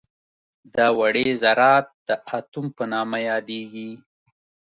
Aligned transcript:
دا 0.73 0.87
وړې 0.97 1.27
ذرات 1.43 1.87
د 2.07 2.09
اتوم 2.37 2.65
په 2.77 2.83
نامه 2.93 3.17
یادیږي. 3.29 3.91